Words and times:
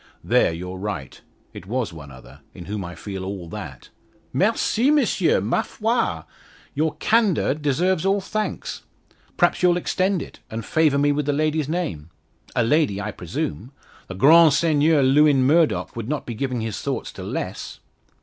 "There, 0.23 0.51
you're 0.51 0.79
right, 0.79 1.21
it 1.53 1.67
was 1.67 1.93
one 1.93 2.09
other, 2.09 2.39
in 2.55 2.65
whom 2.65 2.83
I 2.83 2.95
feel 2.95 3.23
all 3.23 3.47
that." 3.49 3.89
"Merci, 4.33 4.89
Monsieur! 4.89 5.39
Ma 5.39 5.61
foi! 5.61 6.23
your 6.73 6.95
candour 6.95 7.53
deserves 7.53 8.03
all 8.03 8.19
thanks. 8.19 8.81
Perhaps 9.37 9.61
you'll 9.61 9.77
extend 9.77 10.23
it, 10.23 10.39
and 10.49 10.65
favour 10.65 10.97
me 10.97 11.11
with 11.11 11.27
the 11.27 11.33
lady's 11.33 11.69
name? 11.69 12.09
A 12.55 12.63
lady, 12.63 12.99
I 12.99 13.11
presume. 13.11 13.73
The 14.07 14.15
grand 14.15 14.53
Seigneur 14.53 15.03
Lewin 15.03 15.43
Murdock 15.43 15.95
would 15.95 16.09
not 16.09 16.25
be 16.25 16.33
giving 16.33 16.61
his 16.61 16.81
thoughts 16.81 17.11
to 17.11 17.21
less." 17.21 17.79